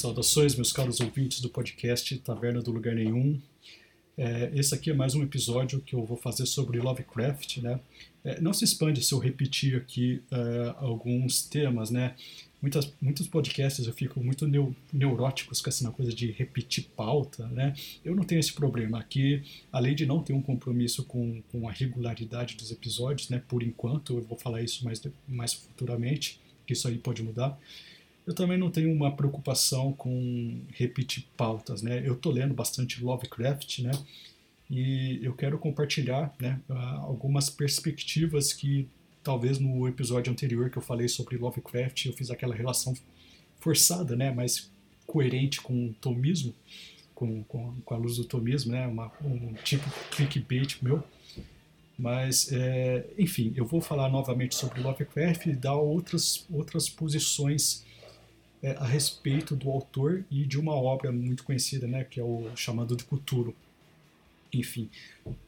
Saudações, 0.00 0.54
meus 0.54 0.72
caros 0.72 0.98
ouvintes 0.98 1.42
do 1.42 1.50
podcast 1.50 2.16
Taverna 2.20 2.62
do 2.62 2.70
Lugar 2.70 2.94
Nenhum. 2.94 3.38
É, 4.16 4.50
esse 4.54 4.74
aqui 4.74 4.90
é 4.90 4.94
mais 4.94 5.14
um 5.14 5.22
episódio 5.22 5.78
que 5.78 5.94
eu 5.94 6.02
vou 6.06 6.16
fazer 6.16 6.46
sobre 6.46 6.80
Lovecraft, 6.80 7.58
né? 7.58 7.78
É, 8.24 8.40
não 8.40 8.54
se 8.54 8.64
expande 8.64 9.04
se 9.04 9.12
eu 9.12 9.18
repetir 9.18 9.76
aqui 9.76 10.22
é, 10.30 10.74
alguns 10.78 11.42
temas, 11.42 11.90
né? 11.90 12.14
Muitas, 12.62 12.90
muitos 12.98 13.28
podcasts 13.28 13.86
eu 13.86 13.92
fico 13.92 14.24
muito 14.24 14.48
neu, 14.48 14.74
neuróticos 14.90 15.60
com 15.60 15.68
essa 15.68 15.90
coisa 15.90 16.14
de 16.14 16.30
repetir 16.30 16.84
pauta, 16.96 17.46
né? 17.48 17.74
Eu 18.02 18.16
não 18.16 18.24
tenho 18.24 18.40
esse 18.40 18.54
problema. 18.54 18.98
Aqui, 18.98 19.42
além 19.70 19.94
de 19.94 20.06
não 20.06 20.22
ter 20.22 20.32
um 20.32 20.40
compromisso 20.40 21.04
com, 21.04 21.42
com 21.52 21.68
a 21.68 21.72
regularidade 21.72 22.56
dos 22.56 22.70
episódios, 22.70 23.28
né? 23.28 23.42
Por 23.46 23.62
enquanto, 23.62 24.16
eu 24.16 24.22
vou 24.22 24.38
falar 24.38 24.62
isso 24.62 24.82
mais, 24.82 25.02
mais 25.28 25.52
futuramente, 25.52 26.40
que 26.66 26.72
isso 26.72 26.88
aí 26.88 26.96
pode 26.96 27.22
mudar. 27.22 27.58
Eu 28.30 28.34
também 28.34 28.56
não 28.56 28.70
tenho 28.70 28.92
uma 28.92 29.10
preocupação 29.10 29.92
com 29.92 30.62
repetir 30.72 31.26
pautas, 31.36 31.82
né? 31.82 32.00
Eu 32.06 32.14
tô 32.14 32.30
lendo 32.30 32.54
bastante 32.54 33.02
Lovecraft, 33.02 33.80
né? 33.80 33.90
E 34.70 35.18
eu 35.20 35.34
quero 35.34 35.58
compartilhar, 35.58 36.32
né, 36.40 36.60
algumas 37.00 37.50
perspectivas 37.50 38.52
que 38.52 38.86
talvez 39.20 39.58
no 39.58 39.88
episódio 39.88 40.32
anterior 40.32 40.70
que 40.70 40.78
eu 40.78 40.82
falei 40.82 41.08
sobre 41.08 41.36
Lovecraft 41.36 42.06
eu 42.06 42.12
fiz 42.12 42.30
aquela 42.30 42.54
relação 42.54 42.94
forçada, 43.58 44.14
né, 44.14 44.30
mas 44.30 44.70
coerente 45.08 45.60
com 45.60 45.86
o 45.86 45.92
tomismo, 45.94 46.54
com, 47.12 47.42
com, 47.42 47.74
com 47.84 47.94
a 47.94 47.98
luz 47.98 48.16
do 48.16 48.24
tomismo, 48.24 48.70
né, 48.70 48.86
uma, 48.86 49.10
um 49.24 49.54
tipo 49.64 49.90
clickbait 50.12 50.78
meu. 50.80 51.02
Mas, 51.98 52.52
é, 52.52 53.08
enfim, 53.18 53.52
eu 53.56 53.66
vou 53.66 53.80
falar 53.80 54.08
novamente 54.08 54.54
sobre 54.54 54.80
Lovecraft 54.80 55.46
e 55.46 55.52
dar 55.52 55.74
outras, 55.74 56.46
outras 56.48 56.88
posições 56.88 57.89
é, 58.62 58.72
a 58.72 58.84
respeito 58.84 59.56
do 59.56 59.70
autor 59.70 60.24
e 60.30 60.44
de 60.44 60.58
uma 60.58 60.74
obra 60.74 61.10
muito 61.10 61.44
conhecida, 61.44 61.86
né, 61.86 62.04
que 62.04 62.20
é 62.20 62.24
o 62.24 62.50
Chamado 62.54 62.96
de 62.96 63.04
Cthulhu. 63.04 63.54
Enfim, 64.52 64.90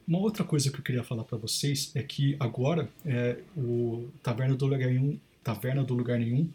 uma 0.07 0.19
outra 0.19 0.45
coisa 0.45 0.71
que 0.71 0.79
eu 0.79 0.83
queria 0.83 1.03
falar 1.03 1.25
para 1.25 1.37
vocês 1.37 1.91
é 1.95 2.03
que 2.03 2.37
agora 2.39 2.89
é, 3.05 3.39
o 3.57 4.09
Taverna 4.23 4.55
do 4.55 4.67
Lugar 4.67 4.89
Nenhum, 4.89 5.19
Taverna 5.43 5.83
do 5.83 5.95
Lugar 5.95 6.19
Nenhum 6.19 6.49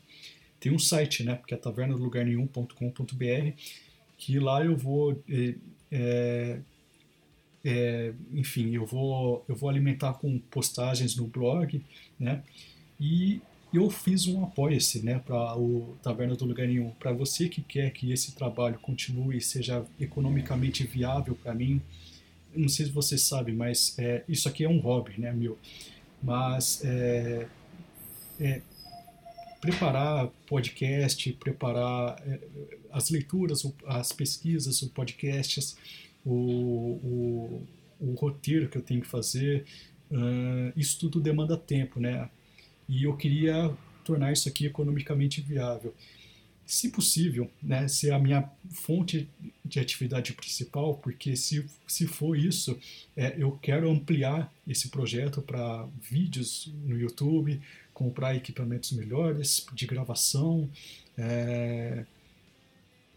tem 0.59 0.71
um 0.71 0.79
site, 0.79 1.23
né, 1.23 1.39
que 1.45 1.53
é 1.53 1.57
tavernadolugarnenhum.com.br, 1.57 3.51
que 4.17 4.39
lá 4.39 4.63
eu 4.63 4.75
vou 4.75 5.21
é, 5.29 5.55
é, 5.91 6.59
é, 7.63 8.13
enfim, 8.33 8.73
eu 8.73 8.85
vou, 8.85 9.43
eu 9.47 9.55
vou 9.55 9.69
alimentar 9.69 10.13
com 10.13 10.39
postagens 10.39 11.15
no 11.15 11.27
blog, 11.27 11.81
né? 12.17 12.41
E 12.99 13.41
eu 13.73 13.89
fiz 13.89 14.27
um 14.27 14.43
apoia-se 14.43 15.03
né, 15.03 15.19
para 15.19 15.57
o 15.57 15.97
Taverna 16.01 16.35
do 16.35 16.45
Lugar 16.45 16.67
Nenhum. 16.67 16.91
Para 16.91 17.11
você 17.11 17.49
que 17.49 17.61
quer 17.61 17.91
que 17.91 18.11
esse 18.11 18.33
trabalho 18.33 18.79
continue 18.79 19.37
e 19.37 19.41
seja 19.41 19.85
economicamente 19.99 20.85
viável 20.85 21.35
para 21.35 21.53
mim, 21.53 21.81
não 22.55 22.69
sei 22.69 22.85
se 22.85 22.91
você 22.91 23.17
sabe, 23.17 23.51
mas 23.51 23.97
é, 23.99 24.23
isso 24.27 24.47
aqui 24.47 24.63
é 24.63 24.69
um 24.69 24.79
hobby, 24.79 25.19
né, 25.19 25.31
meu? 25.31 25.57
Mas 26.23 26.81
é, 26.83 27.47
é, 28.39 28.61
preparar 29.59 30.27
podcast, 30.47 31.31
preparar 31.33 32.21
é, 32.25 32.39
as 32.91 33.09
leituras, 33.09 33.69
as 33.85 34.11
pesquisas, 34.11 34.81
os 34.81 34.89
podcasts, 34.89 35.77
o, 36.25 36.31
o, 36.33 37.67
o 37.99 38.13
roteiro 38.13 38.69
que 38.69 38.77
eu 38.77 38.81
tenho 38.81 39.01
que 39.01 39.07
fazer, 39.07 39.65
uh, 40.11 40.73
isso 40.75 40.99
tudo 40.99 41.19
demanda 41.19 41.55
tempo, 41.55 41.99
né? 41.99 42.29
E 42.87 43.03
eu 43.03 43.15
queria 43.15 43.75
tornar 44.03 44.31
isso 44.31 44.47
aqui 44.47 44.65
economicamente 44.65 45.41
viável. 45.41 45.93
Se 46.65 46.89
possível, 46.89 47.49
né, 47.63 47.87
ser 47.87 48.11
a 48.11 48.19
minha 48.19 48.49
fonte 48.69 49.29
de 49.63 49.79
atividade 49.79 50.33
principal, 50.33 50.95
porque 50.95 51.35
se, 51.35 51.65
se 51.87 52.07
for 52.07 52.37
isso, 52.37 52.77
é, 53.15 53.35
eu 53.37 53.51
quero 53.61 53.89
ampliar 53.89 54.53
esse 54.67 54.89
projeto 54.89 55.41
para 55.41 55.87
vídeos 56.01 56.71
no 56.85 56.97
YouTube, 56.99 57.61
comprar 57.93 58.35
equipamentos 58.35 58.91
melhores 58.91 59.65
de 59.73 59.87
gravação. 59.87 60.69
É, 61.17 62.05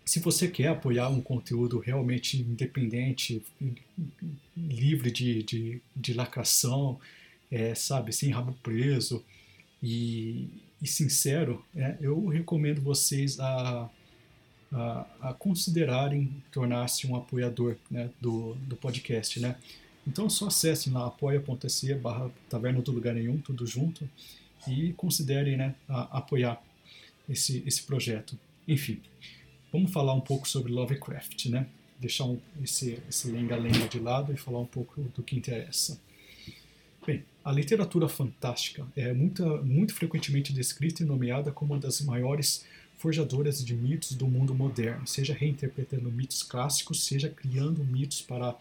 se 0.05 0.21
você 0.21 0.49
quer 0.49 0.69
apoiar 0.69 1.09
um 1.09 1.21
conteúdo 1.21 1.79
realmente 1.79 2.41
independente, 2.41 3.43
livre 4.57 5.11
de, 5.11 5.43
de, 5.43 5.83
de 5.95 6.15
lacração, 6.15 7.01
é, 7.51 7.75
sabe, 7.75 8.13
sem 8.13 8.31
rabo 8.31 8.57
preso, 8.63 9.25
e, 9.83 10.49
e 10.81 10.87
sincero, 10.87 11.65
é, 11.75 11.97
eu 12.01 12.27
recomendo 12.27 12.81
vocês 12.81 13.39
a, 13.41 13.91
a, 14.73 15.07
a 15.21 15.35
considerarem 15.35 16.43
tornar-se 16.53 17.07
um 17.07 17.17
apoiador 17.17 17.77
né, 17.91 18.11
do, 18.21 18.55
do 18.57 18.77
podcast. 18.77 19.41
Né? 19.41 19.57
Então 20.07 20.29
só 20.29 20.49
acessem 20.49 20.93
lá 20.93 21.07
apoia.se 21.07 21.95
barra 21.95 22.31
taverna 22.49 22.81
do 22.81 22.93
lugar 22.93 23.15
nenhum, 23.15 23.39
tudo 23.39 23.67
junto, 23.67 24.09
e 24.69 24.93
considerem 24.95 25.57
né, 25.57 25.75
a, 25.89 26.19
apoiar 26.19 26.63
esse, 27.29 27.63
esse 27.67 27.83
projeto. 27.83 28.39
Enfim, 28.67 29.01
vamos 29.73 29.93
falar 29.93 30.15
um 30.15 30.21
pouco 30.21 30.49
sobre 30.49 30.73
Lovecraft, 30.73 31.47
né? 31.47 31.67
Deixar 31.99 32.25
um, 32.25 32.39
esse 32.63 32.99
lenga-lenga 33.27 33.87
de 33.89 33.99
lado 33.99 34.33
e 34.33 34.37
falar 34.37 34.59
um 34.59 34.67
pouco 34.67 35.03
do 35.15 35.23
que 35.23 35.37
interessa. 35.37 36.01
Bem, 37.11 37.25
a 37.45 37.51
literatura 37.51 38.09
fantástica 38.09 38.87
é 38.95 39.13
muito, 39.13 39.45
muito 39.65 39.93
frequentemente 39.93 40.53
descrita 40.53 41.03
e 41.03 41.07
nomeada 41.07 41.51
como 41.51 41.75
uma 41.75 41.81
das 41.81 42.01
maiores 42.03 42.65
forjadoras 42.99 43.65
de 43.65 43.75
mitos 43.75 44.13
do 44.13 44.29
mundo 44.29 44.55
moderno, 44.55 45.05
seja 45.09 45.35
reinterpretando 45.35 46.09
mitos 46.09 46.45
clássicos, 46.45 47.03
seja 47.03 47.29
criando 47.29 47.83
mitos 47.83 48.23
para 48.23 48.55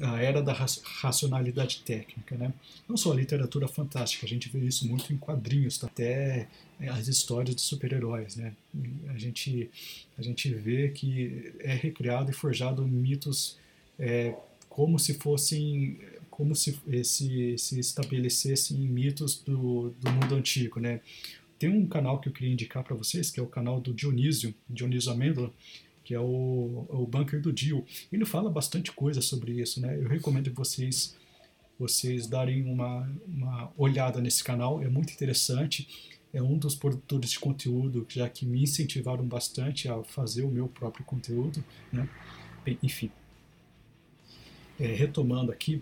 a 0.00 0.20
era 0.20 0.42
da 0.42 0.52
racionalidade 0.52 1.82
técnica. 1.84 2.36
Né? 2.36 2.52
Não 2.88 2.96
só 2.96 3.12
a 3.12 3.14
literatura 3.14 3.68
fantástica, 3.68 4.26
a 4.26 4.28
gente 4.28 4.48
vê 4.48 4.58
isso 4.58 4.88
muito 4.88 5.12
em 5.12 5.16
quadrinhos, 5.16 5.78
tá? 5.78 5.86
até 5.86 6.48
é, 6.80 6.88
as 6.88 7.06
histórias 7.06 7.54
de 7.54 7.62
super-heróis. 7.62 8.34
Né? 8.34 8.52
A, 9.10 9.16
gente, 9.16 9.70
a 10.18 10.22
gente 10.22 10.52
vê 10.52 10.88
que 10.88 11.52
é 11.60 11.72
recriado 11.72 12.32
e 12.32 12.34
forjado 12.34 12.84
mitos 12.84 13.56
é, 13.96 14.34
como 14.68 14.98
se 14.98 15.14
fossem 15.14 16.00
como 16.34 16.52
se, 16.52 16.76
se, 17.04 17.56
se 17.56 17.78
estabelecesse 17.78 18.74
em 18.74 18.88
mitos 18.88 19.38
do, 19.38 19.94
do 20.00 20.10
mundo 20.10 20.34
antigo, 20.34 20.80
né? 20.80 21.00
Tem 21.60 21.70
um 21.70 21.86
canal 21.86 22.20
que 22.20 22.28
eu 22.28 22.32
queria 22.32 22.52
indicar 22.52 22.82
para 22.82 22.96
vocês, 22.96 23.30
que 23.30 23.38
é 23.38 23.42
o 23.42 23.46
canal 23.46 23.80
do 23.80 23.94
Dionísio, 23.94 24.52
Dionísio 24.68 25.12
Amêndola, 25.12 25.52
que 26.02 26.12
é 26.12 26.18
o, 26.18 26.86
o 26.88 27.06
Bunker 27.06 27.40
do 27.40 27.52
Dio. 27.52 27.86
Ele 28.12 28.24
fala 28.24 28.50
bastante 28.50 28.90
coisa 28.90 29.20
sobre 29.22 29.52
isso, 29.60 29.80
né? 29.80 29.96
Eu 29.96 30.08
recomendo 30.08 30.52
vocês 30.52 31.16
vocês 31.78 32.26
darem 32.26 32.64
uma, 32.64 33.08
uma 33.26 33.72
olhada 33.76 34.20
nesse 34.20 34.42
canal, 34.42 34.82
é 34.82 34.88
muito 34.88 35.12
interessante. 35.12 35.88
É 36.32 36.42
um 36.42 36.58
dos 36.58 36.74
produtores 36.74 37.30
de 37.30 37.38
conteúdo 37.38 38.04
já 38.08 38.28
que 38.28 38.44
me 38.44 38.60
incentivaram 38.64 39.24
bastante 39.24 39.88
a 39.88 40.02
fazer 40.02 40.42
o 40.42 40.50
meu 40.50 40.66
próprio 40.66 41.04
conteúdo, 41.04 41.64
né? 41.92 42.08
Bem, 42.64 42.76
enfim, 42.82 43.10
é, 44.80 44.86
retomando 44.86 45.52
aqui, 45.52 45.80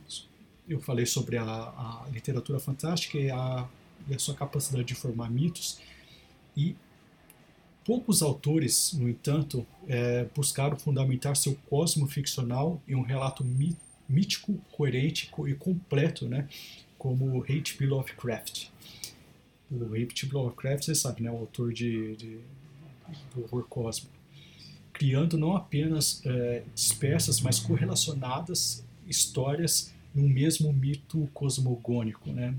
eu 0.69 0.81
falei 0.81 1.07
sobre 1.07 1.37
a, 1.37 1.45
a 1.45 2.07
literatura 2.13 2.59
fantástica 2.59 3.19
e 3.19 3.31
a, 3.31 3.69
e 4.09 4.15
a, 4.15 4.19
sua 4.19 4.35
capacidade 4.35 4.85
de 4.85 4.95
formar 4.95 5.31
mitos. 5.31 5.81
E 6.57 6.77
poucos 7.85 8.23
autores, 8.23 8.93
no 8.93 9.09
entanto, 9.09 9.67
é, 9.89 10.25
buscaram 10.35 10.77
fundamentar 10.77 11.37
seu 11.37 11.57
cosmo 11.69 12.07
ficcional 12.07 12.81
em 12.87 12.95
um 12.95 13.03
relato 13.03 13.45
mí, 13.45 13.77
mítico, 14.09 14.55
coerente 14.73 15.31
e 15.47 15.55
completo, 15.55 16.29
né, 16.29 16.49
como 16.99 17.43
H.P. 17.43 17.87
Lovecraft. 17.87 18.69
O 19.71 19.95
H.P. 19.95 20.29
Lovecraft, 20.33 20.85
você 20.85 20.95
sabe, 20.95 21.23
né, 21.23 21.31
o 21.31 21.39
autor 21.39 21.73
de, 21.73 22.17
de 22.17 22.39
do 23.35 23.43
horror 23.43 23.67
cósmico 23.69 24.23
criando 24.93 25.37
não 25.37 25.57
apenas 25.57 26.23
é, 26.25 26.63
dispersas, 26.75 27.41
mas 27.41 27.59
correlacionadas 27.59 28.85
histórias 29.07 29.93
num 30.15 30.29
mesmo 30.29 30.73
mito 30.73 31.29
cosmogônico, 31.33 32.31
né? 32.33 32.55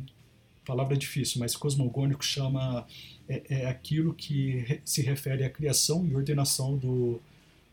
Palavra 0.66 0.96
difícil, 0.96 1.40
mas 1.40 1.56
cosmogônico 1.56 2.24
chama 2.24 2.88
é, 3.28 3.44
é 3.50 3.66
aquilo 3.68 4.14
que 4.14 4.82
se 4.86 5.02
refere 5.02 5.44
à 5.44 5.50
criação 5.50 6.06
e 6.08 6.16
ordenação 6.16 6.78
do, 6.78 7.22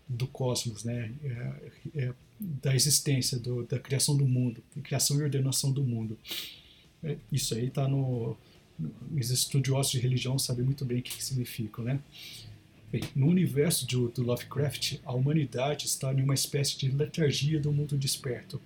do 0.08 0.26
cosmos, 0.26 0.84
né? 0.84 1.12
É, 1.22 2.00
é, 2.02 2.14
da 2.40 2.74
existência, 2.74 3.38
do, 3.38 3.64
da 3.64 3.78
criação 3.78 4.16
do 4.16 4.26
mundo, 4.26 4.62
criação 4.82 5.18
e 5.18 5.22
ordenação 5.22 5.70
do 5.70 5.82
mundo. 5.82 6.18
É, 7.02 7.16
isso 7.30 7.54
aí 7.54 7.66
está 7.66 7.86
no, 7.86 8.36
os 9.16 9.30
estudiosos 9.30 9.92
de 9.92 9.98
religião 9.98 10.38
sabem 10.38 10.64
muito 10.64 10.84
bem 10.84 10.98
o 10.98 11.02
que, 11.02 11.16
que 11.16 11.24
significa, 11.24 11.82
né? 11.82 12.00
Bem, 12.90 13.02
no 13.14 13.28
universo 13.28 13.86
de, 13.86 13.94
do 13.94 14.22
Lovecraft, 14.22 14.98
a 15.04 15.12
humanidade 15.12 15.86
está 15.86 16.12
em 16.12 16.22
uma 16.22 16.34
espécie 16.34 16.76
de 16.76 16.90
letargia 16.90 17.60
do 17.60 17.70
mundo 17.70 17.96
desperto 17.96 18.60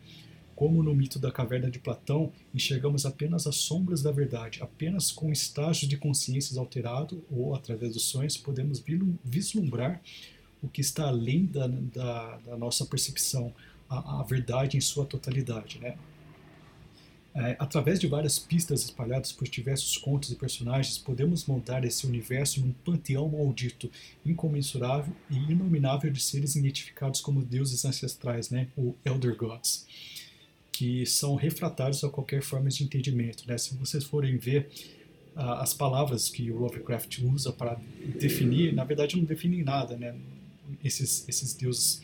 Como 0.55 0.83
no 0.83 0.95
mito 0.95 1.19
da 1.19 1.33
caverna 1.33 1.71
de 1.71 1.79
Platão, 1.79 2.33
enxergamos 2.55 3.05
apenas 3.05 3.47
as 3.47 3.57
sombras 3.57 4.03
da 4.03 4.13
verdade. 4.13 4.63
Apenas 4.63 5.11
com 5.11 5.33
estágio 5.33 5.89
de 5.89 5.97
consciências 5.97 6.57
alterado 6.57 7.25
ou 7.31 7.55
através 7.55 7.95
dos 7.95 8.05
sonhos 8.05 8.37
podemos 8.37 8.83
vislumbrar 9.25 10.01
o 10.63 10.69
que 10.69 10.81
está 10.81 11.09
além 11.09 11.45
da, 11.45 11.67
da, 11.67 12.37
da 12.39 12.57
nossa 12.57 12.87
percepção, 12.87 13.53
a, 13.89 14.21
a, 14.21 14.23
verdade 14.23 14.77
em 14.77 14.81
sua 14.81 15.05
totalidade. 15.05 15.79
Né? 15.79 15.97
É, 17.35 17.57
através 17.59 17.99
de 17.99 18.07
várias 18.07 18.39
pistas 18.39 18.85
espalhadas 18.85 19.33
por 19.33 19.47
diversos 19.49 19.99
contos 19.99 20.31
e 20.31 20.37
personagens, 20.37 20.97
podemos 20.97 21.47
montar 21.47 21.85
esse 21.85 22.07
universo 22.07 22.61
num 22.61 22.73
panteão 22.73 23.29
maldito, 23.29 23.91
incomensurável 24.25 25.13
e 25.29 25.37
inominável 25.37 26.11
de 26.11 26.21
seres 26.21 26.55
identificados 26.55 27.21
como 27.21 27.45
deuses 27.45 27.85
ancestrais, 27.85 28.51
né? 28.51 28.69
Elder 29.05 29.37
Gods 29.37 29.85
que 30.75 31.07
são 31.07 31.37
refratários 31.37 32.03
a 32.03 32.09
qualquer 32.09 32.43
forma 32.43 32.69
de 32.69 32.83
entendimento. 32.83 33.47
Né? 33.47 33.57
Se 33.57 33.77
vocês 33.77 34.03
forem 34.03 34.37
ver 34.37 34.69
uh, 35.37 35.63
as 35.63 35.73
palavras 35.73 36.29
que 36.29 36.51
o 36.51 36.59
Lovecraft 36.59 37.21
usa 37.21 37.53
para 37.53 37.81
definir, 38.21 38.75
na 38.75 38.83
verdade 38.83 39.17
não 39.17 39.25
definem 39.25 39.63
nada, 39.63 39.97
né? 39.97 40.17
Esses, 40.83 41.29
esses 41.29 41.55
deuses, 41.55 42.03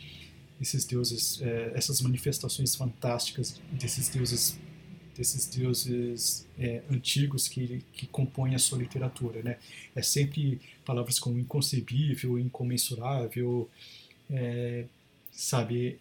esses 0.60 0.84
deuses, 0.84 1.42
é, 1.42 1.72
essas 1.74 2.00
manifestações 2.00 2.76
fantásticas 2.76 3.60
desses 3.72 4.08
deuses, 4.08 4.56
desses 5.16 5.46
deuses 5.46 6.46
é, 6.56 6.82
antigos 6.88 7.48
que, 7.48 7.82
que 7.92 8.06
compõem 8.06 8.54
a 8.54 8.58
sua 8.58 8.78
literatura, 8.78 9.42
né? 9.42 9.56
É 9.96 10.02
sempre 10.02 10.60
palavras 10.84 11.18
como 11.18 11.40
inconcebível, 11.40 12.38
incomensurável, 12.38 13.68
é, 14.30 14.84
sabe? 15.32 15.98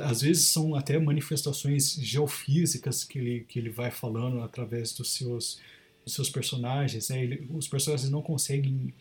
Às 0.00 0.22
vezes 0.22 0.44
são 0.44 0.74
até 0.74 0.98
manifestações 0.98 1.94
geofísicas 2.00 3.04
que 3.04 3.18
ele, 3.18 3.40
que 3.48 3.58
ele 3.58 3.70
vai 3.70 3.90
falando 3.90 4.40
através 4.40 4.92
dos 4.92 5.12
seus, 5.12 5.60
dos 6.04 6.14
seus 6.14 6.30
personagens. 6.30 7.08
Né? 7.10 7.22
Ele, 7.22 7.48
os 7.50 7.68
personagens 7.68 8.10
não 8.10 8.22
conseguem, 8.22 8.94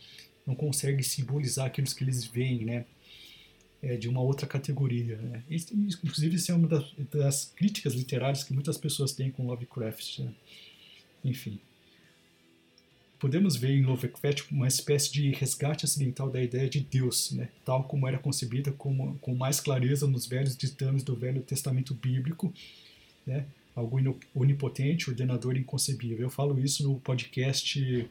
não 0.46 0.56
conseguem 0.56 1.02
simbolizar 1.02 1.68
aquilo 1.68 1.88
que 1.88 2.04
eles 2.04 2.26
veem, 2.26 2.66
né? 2.66 2.86
É, 3.84 3.98
de 3.98 4.08
uma 4.08 4.22
outra 4.22 4.46
categoria. 4.46 5.18
Né? 5.18 5.44
Isso, 5.50 5.74
inclusive, 5.74 6.36
isso 6.36 6.52
é 6.52 6.56
uma 6.56 6.68
das, 6.68 6.86
das, 7.12 7.46
críticas 7.56 7.96
literárias 7.96 8.44
que 8.44 8.54
muitas 8.54 8.78
pessoas 8.78 9.12
têm 9.12 9.32
com 9.32 9.48
Lovecraft. 9.48 10.20
Né? 10.20 10.34
Enfim 11.24 11.60
podemos 13.22 13.56
ver 13.56 13.70
em 13.70 13.84
Lovecraft 13.84 14.50
uma 14.52 14.68
espécie 14.68 15.12
de 15.14 15.30
resgate 15.30 15.86
acidental 15.86 16.28
da 16.28 16.42
ideia 16.42 16.68
de 16.68 16.80
Deus, 16.80 17.32
né, 17.32 17.50
tal 17.64 17.84
como 17.84 18.08
era 18.08 18.18
concebida 18.18 18.72
com, 18.72 19.16
com 19.20 19.36
mais 19.36 19.60
clareza 19.60 20.08
nos 20.08 20.26
velhos 20.26 20.58
ditames 20.58 21.04
do 21.04 21.16
Velho 21.16 21.40
Testamento 21.44 21.94
Bíblico, 21.94 22.52
né, 23.26 23.46
algo 23.76 23.98
onipotente, 24.34 25.12
ordenador 25.12 25.56
inconcebível. 25.56 26.22
Eu 26.26 26.30
falo 26.32 26.60
isso 26.60 26.82
no 26.84 27.00
podcast 27.00 28.10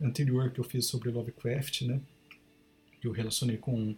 anterior 0.00 0.50
que 0.50 0.58
eu 0.58 0.64
fiz 0.64 0.86
sobre 0.86 1.10
Lovecraft, 1.10 1.82
né, 1.82 2.00
eu 3.04 3.12
relacionei 3.12 3.58
com, 3.58 3.94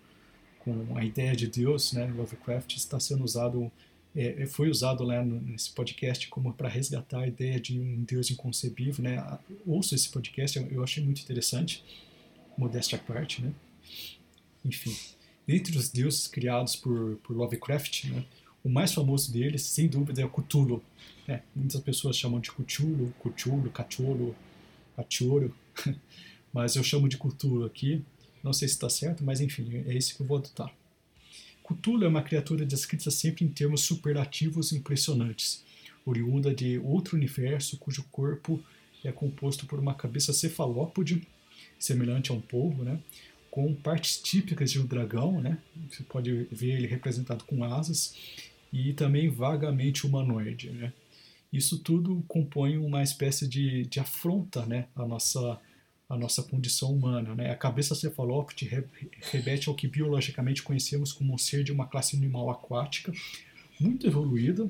com 0.59 0.97
a 0.97 1.05
ideia 1.05 1.37
de 1.37 1.47
Deus, 1.47 1.93
né, 1.93 2.13
Lovecraft 2.17 2.77
está 2.77 2.99
sendo 2.99 3.23
usado 3.23 3.71
é, 4.19 4.43
é, 4.43 4.47
foi 4.47 4.69
usado 4.69 5.05
lá 5.05 5.25
nesse 5.25 5.71
podcast 5.71 6.27
como 6.27 6.53
para 6.53 6.69
resgatar 6.69 7.21
a 7.21 7.29
ideia 7.29 7.61
de 7.61 7.79
um 7.79 8.03
Deus 8.03 8.29
inconcebível, 8.33 9.05
né? 9.05 9.39
Ouço 9.65 9.95
esse 9.95 10.09
podcast, 10.09 10.59
eu 10.73 10.83
achei 10.83 11.05
muito 11.05 11.23
interessante, 11.23 11.85
modéstia 12.57 12.99
à 12.99 13.01
parte, 13.01 13.41
né? 13.41 13.53
Enfim, 14.65 14.93
dentre 15.47 15.79
os 15.79 15.89
deuses 15.89 16.27
criados 16.27 16.75
por, 16.75 17.17
por 17.23 17.37
Lovecraft, 17.37 18.07
né? 18.07 18.25
O 18.65 18.69
mais 18.69 18.93
famoso 18.93 19.33
deles, 19.33 19.63
sem 19.63 19.87
dúvida, 19.87 20.21
é 20.21 20.25
o 20.25 20.29
Cthulhu. 20.29 20.83
Né? 21.29 21.45
Muitas 21.55 21.81
pessoas 21.81 22.17
chamam 22.17 22.41
de 22.41 22.51
Cthulhu, 22.51 23.15
Cthulhu, 23.23 23.71
Cacholo, 23.71 24.35
Cachoro, 24.97 25.55
mas 26.53 26.75
eu 26.75 26.83
chamo 26.83 27.09
de 27.09 27.17
Cthulhu 27.17 27.65
aqui. 27.65 28.05
Não 28.43 28.53
sei 28.53 28.67
se 28.67 28.75
está 28.75 28.91
certo, 28.91 29.23
mas 29.23 29.41
enfim, 29.41 29.85
é 29.87 29.97
esse 29.97 30.17
que 30.17 30.23
eu 30.23 30.27
vou 30.27 30.39
adotar. 30.39 30.75
Cthulhu 31.69 32.07
é 32.07 32.09
uma 32.09 32.23
criatura 32.23 32.65
descrita 32.65 33.11
sempre 33.11 33.45
em 33.45 33.49
termos 33.49 33.83
superlativos 33.83 34.73
impressionantes, 34.73 35.63
oriunda 36.07 36.55
de 36.55 36.79
outro 36.79 37.15
universo 37.15 37.77
cujo 37.77 38.05
corpo 38.11 38.59
é 39.05 39.13
composto 39.13 39.67
por 39.67 39.79
uma 39.79 39.95
cabeça 39.95 40.33
cefalópode, 40.33 41.29
semelhante 41.79 42.31
a 42.31 42.35
um 42.35 42.41
polvo, 42.41 42.83
né? 42.83 42.99
com 43.51 43.75
partes 43.75 44.19
típicas 44.19 44.71
de 44.71 44.81
um 44.81 44.87
dragão, 44.87 45.41
né? 45.43 45.59
você 45.91 46.03
pode 46.03 46.49
ver 46.51 46.77
ele 46.77 46.87
representado 46.87 47.45
com 47.45 47.63
asas, 47.63 48.15
e 48.73 48.95
também 48.95 49.29
vagamente 49.29 50.07
humanoide. 50.07 50.71
Né? 50.71 50.93
Isso 51.53 51.79
tudo 51.79 52.25
compõe 52.27 52.79
uma 52.79 53.03
espécie 53.03 53.47
de, 53.47 53.85
de 53.85 54.01
afronta 54.01 54.65
né? 54.65 54.87
à 54.97 55.07
nossa 55.07 55.61
a 56.09 56.17
nossa 56.17 56.43
condição 56.43 56.93
humana. 56.93 57.35
Né? 57.35 57.51
A 57.51 57.57
cabeça 57.57 57.95
cefalópode 57.95 58.71
remete 59.21 59.69
ao 59.69 59.75
que 59.75 59.87
biologicamente 59.87 60.63
conhecemos 60.63 61.13
como 61.13 61.35
um 61.35 61.39
ser 61.39 61.63
de 61.63 61.73
uma 61.73 61.87
classe 61.87 62.17
animal 62.17 62.51
aquática, 62.51 63.13
muito 63.79 64.07
evoluída 64.07 64.69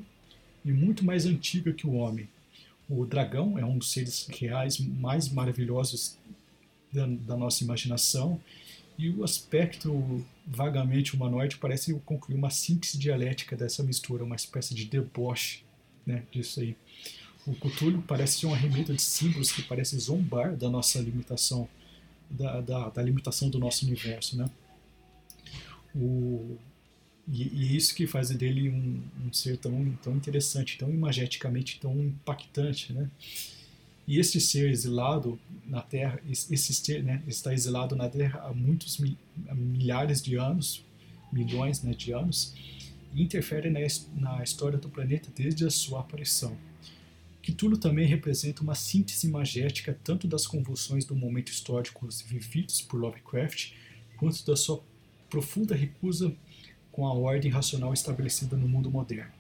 e 0.65 0.73
muito 0.73 1.05
mais 1.05 1.27
antiga 1.27 1.73
que 1.73 1.87
o 1.87 1.95
homem. 1.95 2.29
O 2.89 3.05
dragão 3.05 3.59
é 3.59 3.65
um 3.65 3.79
dos 3.79 3.93
seres 3.93 4.27
reais 4.29 4.79
mais 4.79 5.29
maravilhosos 5.29 6.17
da, 6.93 7.07
da 7.07 7.37
nossa 7.37 7.63
imaginação 7.63 8.41
e 8.99 9.11
o 9.11 9.23
aspecto 9.23 10.25
vagamente 10.45 11.15
humanoide 11.15 11.57
parece 11.59 11.95
concluir 12.05 12.35
uma 12.35 12.51
síntese 12.51 12.99
dialética 12.99 13.55
dessa 13.55 13.83
mistura, 13.83 14.25
uma 14.25 14.35
espécie 14.35 14.75
de 14.75 14.87
deboche 14.87 15.63
né, 16.05 16.25
disso 16.33 16.61
aí. 16.61 16.75
O 17.49 17.55
Cthulhu 17.55 18.03
parece 18.03 18.45
um 18.45 18.53
arremedo 18.53 18.93
de 18.93 19.01
símbolos 19.01 19.51
que 19.51 19.63
parece 19.63 19.99
zombar 19.99 20.55
da 20.55 20.69
nossa 20.69 21.01
limitação, 21.01 21.67
da, 22.29 22.61
da, 22.61 22.91
da 22.91 23.03
limitação 23.03 23.49
do 23.49 23.59
nosso 23.59 23.87
universo, 23.87 24.37
né? 24.37 24.51
O, 25.95 26.59
e, 27.27 27.43
e 27.45 27.77
isso 27.77 27.95
que 27.95 28.07
faz 28.07 28.29
dele 28.29 28.69
um, 28.69 29.03
um, 29.25 29.33
ser 29.33 29.57
tão, 29.57 29.99
tão 30.03 30.15
interessante, 30.15 30.77
tão 30.77 30.91
imageticamente 30.91 31.81
tão 31.81 31.99
impactante, 31.99 32.93
né? 32.93 33.11
E 34.07 34.19
esse 34.19 34.43
ser 34.43 34.69
exilado 34.71 35.39
na 35.67 35.81
Terra, 35.81 36.21
esse 36.29 36.75
ser 36.75 37.03
né, 37.03 37.23
está 37.27 37.53
exilado 37.53 37.97
na 37.97 38.09
Terra 38.11 38.41
há 38.41 38.53
muitos 38.53 38.99
milhares 39.55 40.21
de 40.23 40.37
anos, 40.37 40.85
milhões 41.33 41.83
né, 41.83 41.93
de 41.93 42.13
anos, 42.13 42.55
e 43.15 43.23
interfere 43.23 43.71
na, 43.71 43.81
na 44.15 44.43
história 44.43 44.79
do 44.79 44.89
planeta 44.89 45.31
desde 45.35 45.67
a 45.67 45.71
sua 45.71 46.01
aparição. 46.01 46.57
Cthulhu 47.53 47.79
também 47.79 48.07
representa 48.07 48.63
uma 48.63 48.75
síntese 48.75 49.27
magética 49.27 49.99
tanto 50.05 50.29
das 50.29 50.47
convulsões 50.47 51.07
do 51.07 51.17
momento 51.17 51.51
histórico 51.51 52.07
vividos 52.27 52.83
por 52.83 53.01
Lovecraft, 53.01 53.73
quanto 54.19 54.45
da 54.45 54.55
sua 54.55 54.83
profunda 55.31 55.75
recusa 55.75 56.35
com 56.93 57.07
a 57.07 57.13
ordem 57.15 57.51
racional 57.51 57.95
estabelecida 57.95 58.55
no 58.55 58.69
mundo 58.69 58.91
moderno. 58.91 59.33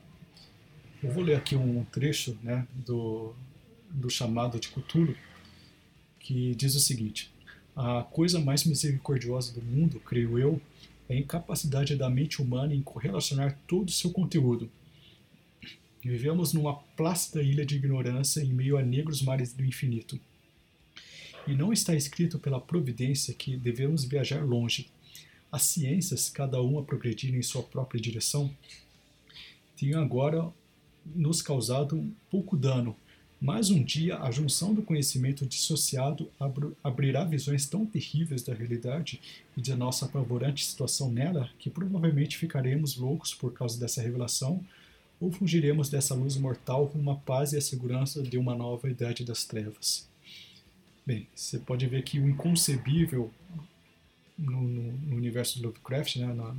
Eu 1.02 1.12
vou 1.12 1.22
ler 1.22 1.36
aqui 1.36 1.54
um 1.54 1.84
trecho 1.84 2.36
né, 2.42 2.66
do, 2.74 3.34
do 3.90 4.08
chamado 4.08 4.58
de 4.58 4.68
Cthulhu, 4.68 5.14
que 6.18 6.54
diz 6.54 6.74
o 6.74 6.80
seguinte: 6.80 7.30
A 7.76 8.02
coisa 8.04 8.40
mais 8.40 8.64
misericordiosa 8.64 9.52
do 9.52 9.62
mundo, 9.62 10.00
creio 10.00 10.38
eu, 10.38 10.60
é 11.10 11.14
a 11.14 11.18
incapacidade 11.18 11.94
da 11.94 12.08
mente 12.08 12.40
humana 12.40 12.74
em 12.74 12.82
correlacionar 12.82 13.58
todo 13.66 13.88
o 13.88 13.92
seu 13.92 14.10
conteúdo, 14.10 14.70
Vivemos 16.08 16.54
numa 16.54 16.74
plácida 16.96 17.42
ilha 17.42 17.66
de 17.66 17.76
ignorância 17.76 18.40
em 18.40 18.50
meio 18.50 18.78
a 18.78 18.82
negros 18.82 19.20
mares 19.20 19.52
do 19.52 19.62
infinito. 19.62 20.18
E 21.46 21.52
não 21.52 21.70
está 21.70 21.94
escrito 21.94 22.38
pela 22.38 22.58
providência 22.58 23.34
que 23.34 23.58
devemos 23.58 24.06
viajar 24.06 24.42
longe. 24.42 24.88
As 25.52 25.64
ciências, 25.64 26.30
cada 26.30 26.62
uma 26.62 26.82
progredindo 26.82 27.36
em 27.36 27.42
sua 27.42 27.62
própria 27.62 28.00
direção, 28.00 28.50
têm 29.76 29.92
agora 29.92 30.50
nos 31.04 31.42
causado 31.42 32.10
pouco 32.30 32.56
dano, 32.56 32.96
mas 33.38 33.68
um 33.68 33.82
dia 33.84 34.18
a 34.18 34.30
junção 34.30 34.72
do 34.72 34.82
conhecimento 34.82 35.44
dissociado 35.44 36.30
abrirá 36.82 37.22
visões 37.22 37.66
tão 37.66 37.84
terríveis 37.84 38.42
da 38.42 38.54
realidade 38.54 39.20
e 39.54 39.60
de 39.60 39.74
nossa 39.74 40.06
apavorante 40.06 40.64
situação 40.64 41.10
nela 41.10 41.50
que 41.58 41.68
provavelmente 41.68 42.38
ficaremos 42.38 42.96
loucos 42.96 43.34
por 43.34 43.52
causa 43.52 43.78
dessa 43.78 44.00
revelação 44.00 44.64
ou 45.20 45.32
fugiremos 45.32 45.88
dessa 45.88 46.14
luz 46.14 46.36
mortal 46.36 46.88
com 46.88 46.98
uma 46.98 47.16
paz 47.16 47.52
e 47.52 47.56
a 47.56 47.60
segurança 47.60 48.22
de 48.22 48.38
uma 48.38 48.54
nova 48.54 48.88
idade 48.88 49.24
das 49.24 49.44
trevas? 49.44 50.08
Bem, 51.04 51.26
você 51.34 51.58
pode 51.58 51.86
ver 51.86 52.02
que 52.02 52.20
o 52.20 52.28
inconcebível 52.28 53.30
no, 54.38 54.62
no, 54.62 54.92
no 54.92 55.16
universo 55.16 55.58
do 55.58 55.66
Lovecraft, 55.66 56.16
né, 56.16 56.26
na, 56.32 56.52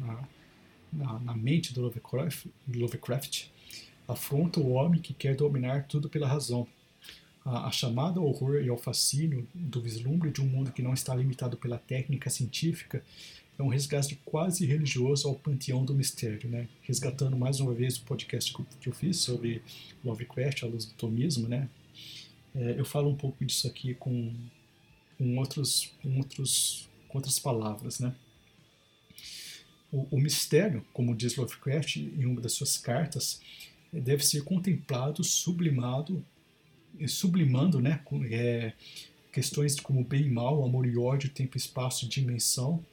na, 0.91 1.19
na, 1.19 1.33
mente 1.35 1.73
do 1.73 1.81
Lovecraft, 1.81 2.47
Lovecraft, 2.67 3.45
afronta 4.07 4.59
o 4.59 4.71
homem 4.71 4.99
que 4.99 5.13
quer 5.13 5.35
dominar 5.35 5.85
tudo 5.85 6.09
pela 6.09 6.27
razão. 6.27 6.67
A, 7.45 7.67
a 7.67 7.71
chamada 7.71 8.19
ao 8.19 8.25
horror 8.25 8.61
e 8.61 8.69
ao 8.69 8.77
fascínio 8.77 9.47
do 9.53 9.79
vislumbre 9.81 10.29
de 10.29 10.41
um 10.41 10.45
mundo 10.45 10.71
que 10.71 10.81
não 10.81 10.93
está 10.93 11.15
limitado 11.15 11.55
pela 11.55 11.77
técnica 11.77 12.29
científica 12.29 13.03
é 13.59 13.63
um 13.63 13.67
resgate 13.67 14.17
quase 14.23 14.65
religioso 14.65 15.27
ao 15.27 15.35
panteão 15.35 15.83
do 15.83 15.93
mistério, 15.93 16.49
né? 16.49 16.69
Resgatando 16.81 17.35
mais 17.35 17.59
uma 17.59 17.73
vez 17.73 17.97
o 17.97 18.03
podcast 18.03 18.53
que 18.79 18.87
eu 18.87 18.93
fiz 18.93 19.17
sobre 19.17 19.61
Lovecraft, 20.03 20.63
a 20.63 20.67
luz 20.67 20.85
do 20.85 20.93
tomismo, 20.93 21.49
né? 21.49 21.69
É, 22.55 22.79
eu 22.79 22.85
falo 22.85 23.09
um 23.09 23.15
pouco 23.15 23.43
disso 23.43 23.67
aqui 23.67 23.93
com, 23.95 24.33
com, 25.17 25.37
outros, 25.37 25.93
com, 26.01 26.17
outros, 26.17 26.89
com 27.09 27.17
outras 27.17 27.37
palavras, 27.37 27.99
né? 27.99 28.15
O, 29.91 30.07
o 30.09 30.17
mistério, 30.17 30.85
como 30.93 31.13
diz 31.13 31.35
Lovecraft 31.35 31.97
em 31.97 32.25
uma 32.25 32.39
das 32.39 32.53
suas 32.53 32.77
cartas, 32.77 33.41
deve 33.91 34.25
ser 34.25 34.45
contemplado, 34.45 35.21
sublimado, 35.21 36.25
sublimando, 37.09 37.81
né? 37.81 38.01
É, 38.31 38.71
questões 39.33 39.77
como 39.77 40.01
bem 40.01 40.27
e 40.27 40.29
mal, 40.29 40.63
amor 40.63 40.85
e 40.85 40.97
ódio, 40.97 41.29
tempo, 41.29 41.57
espaço, 41.57 42.07
dimensão, 42.07 42.85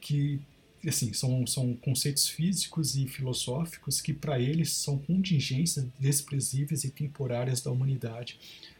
que 0.00 0.40
assim 0.88 1.12
são, 1.12 1.46
são 1.46 1.74
conceitos 1.74 2.28
físicos 2.28 2.96
e 2.96 3.06
filosóficos 3.06 4.00
que 4.00 4.12
para 4.12 4.40
eles 4.40 4.72
são 4.72 4.98
contingências 4.98 5.86
desprezíveis 5.98 6.84
e 6.84 6.90
temporárias 6.90 7.60
da 7.60 7.70
humanidade. 7.70 8.38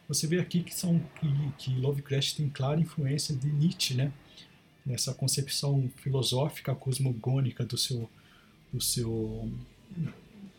Você 0.09 0.27
vê 0.27 0.41
aqui 0.41 0.63
que 0.63 0.75
são 0.75 1.01
que, 1.21 1.53
que 1.59 1.81
Lovecraft 1.81 2.37
tem 2.37 2.49
clara 2.49 2.81
influência 2.81 3.35
de 3.35 3.47
Nietzsche, 3.47 3.95
né? 3.95 4.13
Nessa 4.85 5.15
concepção 5.15 5.89
filosófica 5.97 6.75
cosmogônica 6.75 7.65
do 7.65 7.79
seu 7.79 8.11
do 8.73 8.81
seu 8.81 9.51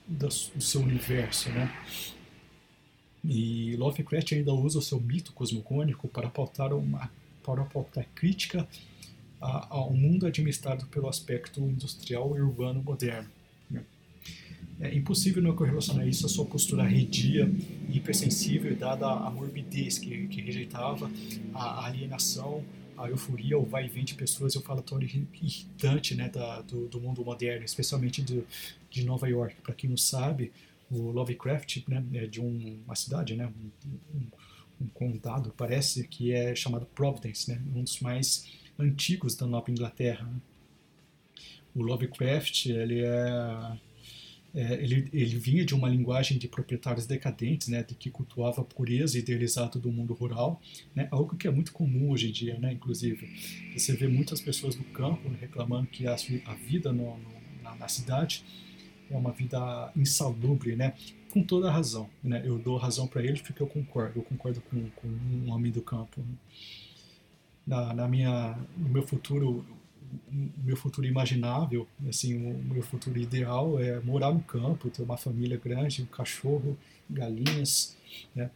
do 0.07 0.61
seu 0.61 0.81
universo, 0.81 1.49
né? 1.49 1.71
E 3.23 3.75
Lovecraft 3.75 4.33
ainda 4.33 4.53
usa 4.53 4.79
o 4.79 4.81
seu 4.81 4.99
mito 4.99 5.33
cosmogônico 5.33 6.07
para 6.07 6.29
pautar 6.29 6.73
uma 6.73 7.11
para 7.43 7.63
pautar 7.65 8.05
crítica 8.15 8.67
ao 9.43 9.93
mundo 9.93 10.25
administrado 10.25 10.85
pelo 10.87 11.09
aspecto 11.09 11.59
industrial 11.61 12.35
e 12.37 12.41
urbano 12.41 12.81
moderno. 12.81 13.29
Né? 13.69 13.83
É 14.79 14.95
impossível 14.95 15.43
não 15.43 15.55
correlacionar 15.55 16.07
isso 16.07 16.25
à 16.25 16.29
sua 16.29 16.45
postura 16.45 16.83
redia 16.83 17.51
e 17.89 17.97
hipersensível, 17.97 18.75
dada 18.75 19.07
a 19.07 19.29
morbidez 19.29 19.97
que, 19.97 20.27
que 20.27 20.41
rejeitava 20.41 21.11
a 21.53 21.85
alienação, 21.85 22.63
a 22.97 23.09
euforia, 23.09 23.57
o 23.57 23.65
vai 23.65 23.85
e 23.85 23.89
vem 23.89 24.05
de 24.05 24.13
pessoas 24.13 24.53
e 24.53 24.57
o 24.57 24.61
falatório 24.61 25.07
irritante 25.41 26.15
né, 26.15 26.29
da, 26.29 26.61
do, 26.61 26.87
do, 26.87 27.01
mundo 27.01 27.23
moderno, 27.25 27.65
especialmente 27.65 28.21
de, 28.21 28.43
de 28.89 29.03
Nova 29.03 29.27
York. 29.27 29.55
Para 29.61 29.73
quem 29.73 29.89
não 29.89 29.97
sabe, 29.97 30.51
o 30.89 31.11
Lovecraft 31.11 31.83
né, 31.87 32.03
é 32.13 32.27
de 32.27 32.39
um, 32.39 32.79
uma 32.85 32.95
cidade, 32.95 33.35
né, 33.35 33.47
um, 33.47 33.89
um, 34.15 34.27
um, 34.81 34.87
condado, 34.93 35.53
parece 35.57 36.07
que 36.07 36.31
é 36.31 36.55
chamado 36.55 36.85
Providence, 36.85 37.51
né, 37.51 37.61
um 37.75 37.83
dos 37.83 37.99
mais 37.99 38.62
antigos 38.77 39.35
da 39.35 39.45
Nova 39.45 39.69
Inglaterra. 39.69 40.25
Né. 40.25 40.39
O 41.75 41.81
Lovecraft 41.81 42.67
ele 42.67 43.01
é, 43.01 43.77
é, 44.53 44.73
ele, 44.73 45.09
ele 45.11 45.37
vinha 45.37 45.65
de 45.65 45.73
uma 45.73 45.89
linguagem 45.89 46.37
de 46.37 46.47
proprietários 46.47 47.07
decadentes, 47.07 47.67
né, 47.67 47.81
de 47.81 47.95
que 47.95 48.11
cultuava 48.11 48.61
a 48.61 48.63
pureza 48.63 49.17
idealizada 49.17 49.79
do 49.79 49.91
mundo 49.91 50.13
rural, 50.13 50.61
né, 50.95 51.07
algo 51.09 51.35
que 51.35 51.47
é 51.47 51.51
muito 51.51 51.71
comum 51.71 52.11
hoje 52.11 52.29
em 52.29 52.31
dia, 52.31 52.59
né, 52.59 52.71
inclusive. 52.73 53.27
Você 53.75 53.93
vê 53.93 54.07
muitas 54.07 54.39
pessoas 54.39 54.75
do 54.75 54.83
campo 54.85 55.27
reclamando 55.41 55.87
que 55.87 56.05
a, 56.05 56.13
a 56.45 56.53
vida 56.53 56.93
no, 56.93 57.17
no, 57.17 57.63
na, 57.63 57.75
na 57.75 57.87
cidade 57.87 58.43
é 59.09 59.17
uma 59.17 59.31
vida 59.31 59.91
insalubre, 59.95 60.75
né? 60.75 60.93
Com 61.31 61.43
toda 61.43 61.67
a 61.67 61.71
razão, 61.71 62.09
né? 62.23 62.41
Eu 62.45 62.59
dou 62.59 62.77
razão 62.77 63.07
para 63.07 63.23
eles 63.23 63.41
porque 63.41 63.61
eu 63.61 63.67
concordo, 63.67 64.19
eu 64.19 64.23
concordo 64.23 64.61
com, 64.61 64.89
com 64.91 65.07
um 65.07 65.51
homem 65.51 65.71
do 65.71 65.81
campo. 65.81 66.21
Né? 66.21 66.35
Na, 67.65 67.93
na 67.93 68.07
minha, 68.07 68.57
no 68.75 68.89
meu 68.89 69.03
futuro, 69.03 69.65
meu 70.63 70.75
futuro 70.75 71.07
imaginável, 71.07 71.87
assim, 72.07 72.35
o 72.35 72.73
meu 72.73 72.83
futuro 72.83 73.17
ideal 73.17 73.79
é 73.79 73.99
morar 74.01 74.33
no 74.33 74.41
campo, 74.41 74.89
ter 74.89 75.01
uma 75.01 75.17
família 75.17 75.57
grande, 75.57 76.03
um 76.03 76.05
cachorro, 76.05 76.77
galinhas, 77.09 77.95
né? 78.35 78.49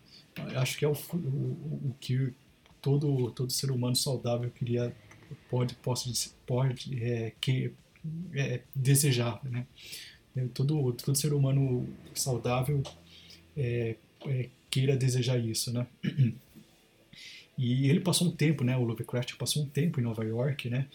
Acho 0.56 0.78
que 0.78 0.86
é 0.86 0.88
o, 0.88 0.94
o, 1.14 1.90
o 1.90 1.96
que 2.00 2.34
todo 2.82 3.32
todo 3.32 3.52
ser 3.52 3.72
humano 3.72 3.96
saudável 3.96 4.52
queria 4.52 4.96
pode 5.50 5.76
pode 5.76 6.14
pode 6.46 7.04
é, 7.04 7.34
que 7.42 7.74
é, 8.34 8.62
desejar, 8.76 9.40
né? 9.44 9.66
É, 10.36 10.46
todo, 10.54 10.94
todo 10.94 11.18
ser 11.18 11.34
humano 11.34 11.88
saudável 12.14 12.84
é, 13.56 13.96
é, 14.26 14.50
queira 14.70 14.96
desejar 14.96 15.38
isso, 15.38 15.74
né? 15.74 15.88
E 17.58 17.90
ele 17.90 18.00
passou 18.00 18.28
um 18.28 18.32
tempo, 18.32 18.64
né? 18.64 18.78
O 18.78 18.84
Lovecraft 18.84 19.36
passou 19.36 19.64
um 19.64 19.68
tempo 19.68 20.00
em 20.00 20.04
Nova 20.04 20.24
York, 20.24 20.70
né? 20.70 20.88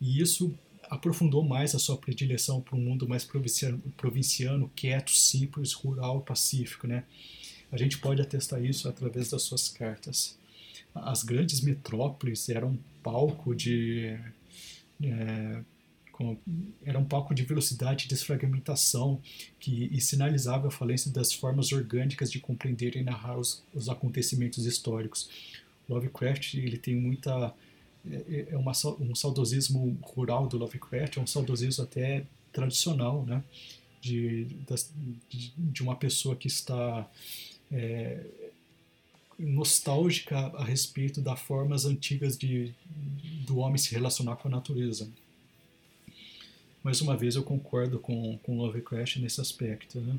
E 0.00 0.20
isso 0.20 0.54
aprofundou 0.88 1.42
mais 1.42 1.74
a 1.74 1.78
sua 1.78 1.96
predileção 1.96 2.60
para 2.60 2.76
um 2.76 2.80
mundo 2.80 3.08
mais 3.08 3.24
provinciano, 3.24 3.78
provinciano, 3.96 4.70
quieto, 4.76 5.10
simples, 5.10 5.72
rural, 5.72 6.20
pacífico, 6.20 6.86
né? 6.86 7.04
A 7.72 7.76
gente 7.76 7.98
pode 7.98 8.22
atestar 8.22 8.64
isso 8.64 8.88
através 8.88 9.30
das 9.30 9.42
suas 9.42 9.68
cartas. 9.68 10.38
As 10.94 11.24
grandes 11.24 11.60
metrópoles 11.60 12.48
eram 12.48 12.78
palco 13.02 13.54
de 13.54 14.16
é, 15.02 15.62
era 16.84 16.98
um 16.98 17.04
palco 17.04 17.34
de 17.34 17.42
velocidade 17.42 18.04
e 18.04 18.08
desfragmentação 18.08 19.20
que 19.58 19.88
e 19.92 20.00
sinalizava 20.00 20.68
a 20.68 20.70
falência 20.70 21.10
das 21.10 21.32
formas 21.32 21.72
orgânicas 21.72 22.30
de 22.30 22.38
compreender 22.38 22.96
e 22.96 23.02
narrar 23.02 23.36
os, 23.36 23.64
os 23.74 23.88
acontecimentos 23.88 24.64
históricos. 24.64 25.28
Lovecraft 25.88 26.54
ele 26.54 26.78
tem 26.78 26.94
muita 26.96 27.54
é, 28.10 28.16
é, 28.28 28.46
é 28.50 28.56
uma, 28.56 28.72
um 29.00 29.14
saudosismo 29.14 29.98
rural 30.02 30.46
do 30.46 30.58
Lovecraft, 30.58 31.16
é 31.16 31.20
um 31.20 31.26
saudosismo 31.26 31.84
até 31.84 32.24
tradicional, 32.52 33.24
né? 33.24 33.42
De, 34.00 34.44
de, 35.30 35.52
de 35.56 35.82
uma 35.82 35.96
pessoa 35.96 36.36
que 36.36 36.46
está 36.46 37.10
é, 37.72 38.22
nostálgica 39.38 40.36
a 40.38 40.62
respeito 40.62 41.22
das 41.22 41.40
formas 41.40 41.86
antigas 41.86 42.36
de, 42.36 42.74
do 43.46 43.58
homem 43.58 43.78
se 43.78 43.92
relacionar 43.92 44.36
com 44.36 44.48
a 44.48 44.50
natureza 44.50 45.08
mais 46.84 47.00
uma 47.00 47.16
vez 47.16 47.34
eu 47.34 47.42
concordo 47.42 47.98
com, 47.98 48.38
com 48.42 48.58
Lovecraft 48.58 49.16
nesse 49.16 49.40
aspecto. 49.40 49.98
Né? 49.98 50.18